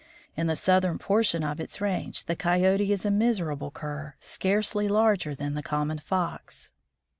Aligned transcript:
In 0.35 0.47
the 0.47 0.55
southern 0.55 0.97
portion 0.97 1.43
of 1.43 1.59
its 1.59 1.79
range, 1.79 2.25
the 2.25 2.35
Coyote 2.35 2.91
is 2.91 3.05
a 3.05 3.11
miserable 3.11 3.69
cur, 3.69 4.15
scarcely 4.19 4.87
larger 4.87 5.35
than 5.35 5.53
the 5.53 5.61
common 5.61 5.99
Fox. 5.99 6.71